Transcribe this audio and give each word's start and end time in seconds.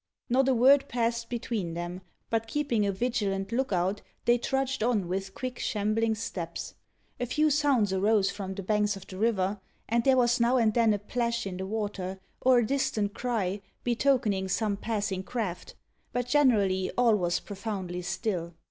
Not 0.29 0.49
a 0.49 0.53
word 0.55 0.87
passed 0.87 1.29
between 1.29 1.75
them; 1.75 2.01
but 2.31 2.47
keeping 2.47 2.87
a 2.87 2.91
vigilant 2.91 3.51
look 3.51 3.71
out, 3.71 4.01
they 4.25 4.39
trudged 4.39 4.81
on 4.81 5.07
with 5.07 5.35
quick, 5.35 5.59
shambling 5.59 6.15
steps. 6.15 6.73
A 7.19 7.27
few 7.27 7.51
sounds 7.51 7.93
arose 7.93 8.31
from 8.31 8.55
the 8.55 8.63
banks 8.63 8.95
of 8.95 9.05
the 9.05 9.19
river, 9.19 9.59
and 9.87 10.03
there 10.03 10.17
was 10.17 10.39
now 10.39 10.57
and 10.57 10.73
then 10.73 10.95
a 10.95 10.97
plash 10.97 11.45
in 11.45 11.57
the 11.57 11.67
water, 11.67 12.19
or 12.41 12.57
a 12.57 12.65
distant 12.65 13.13
cry, 13.13 13.61
betokening 13.83 14.47
some 14.47 14.75
passing 14.75 15.21
craft; 15.21 15.75
but 16.11 16.25
generally 16.25 16.89
all 16.97 17.15
was 17.15 17.39
profoundly 17.39 18.01
still. 18.01 18.55